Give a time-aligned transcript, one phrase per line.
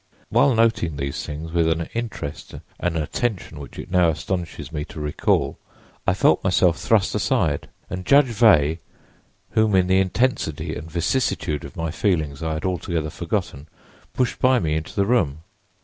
[0.29, 4.99] "While noting these things with an interest and attention which it now astonishes me to
[4.99, 5.59] recall
[6.07, 8.79] I felt myself thrust aside, and Judge Veigh,
[9.51, 13.67] whom in the intensity and vicissitudes of my feelings I had altogether forgotten,
[14.11, 15.43] pushed by me into the room.